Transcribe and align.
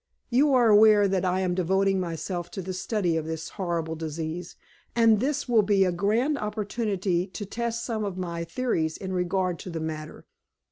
You 0.31 0.51
are 0.55 0.67
aware 0.67 1.07
that 1.07 1.23
I 1.23 1.41
am 1.41 1.53
devoting 1.53 1.99
myself 1.99 2.49
to 2.57 2.63
the 2.63 2.73
study 2.73 3.17
of 3.17 3.27
this 3.27 3.49
horrible 3.49 3.95
disease, 3.95 4.55
and 4.95 5.19
this 5.19 5.47
will 5.47 5.61
be 5.61 5.85
a 5.85 5.91
grand 5.91 6.39
opportunity 6.39 7.27
to 7.27 7.45
test 7.45 7.85
some 7.85 8.03
of 8.03 8.17
my 8.17 8.43
theories 8.43 8.97
in 8.97 9.13
regard 9.13 9.59
to 9.59 9.69
the 9.69 9.79
matter. 9.79 10.25